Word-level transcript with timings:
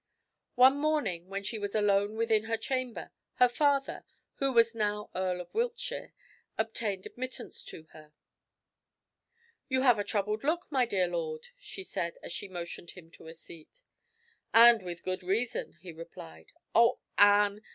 One 0.55 0.77
morning, 0.77 1.29
when 1.29 1.43
she 1.43 1.59
was 1.59 1.75
alone 1.75 2.15
within 2.15 2.45
her 2.45 2.57
chamber, 2.57 3.11
her 3.35 3.47
father, 3.47 4.03
who 4.37 4.51
was 4.51 4.73
now 4.73 5.11
Earl 5.13 5.39
of 5.41 5.53
Wiltshire, 5.53 6.11
obtained 6.57 7.05
admittance 7.05 7.61
to 7.65 7.83
her. 7.91 8.11
"You 9.69 9.81
have 9.81 9.99
a 9.99 10.03
troubled 10.03 10.43
look, 10.43 10.65
my 10.71 10.87
dear 10.87 11.07
lord," 11.07 11.49
she 11.55 11.83
said, 11.83 12.17
as 12.23 12.31
she 12.33 12.47
motioned 12.47 12.89
him 12.97 13.11
to 13.11 13.27
a 13.27 13.35
seat. 13.35 13.83
"And 14.55 14.81
with 14.81 15.03
good 15.03 15.21
reason," 15.21 15.73
he 15.81 15.91
replied. 15.91 16.51
"Oh, 16.73 16.97
Anne! 17.19 17.61